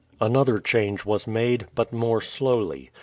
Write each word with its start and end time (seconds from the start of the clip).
Another 0.19 0.57
change 0.57 1.05
was 1.05 1.27
made, 1.27 1.67
but 1.75 1.93
more 1.93 2.21
slowly. 2.21 2.89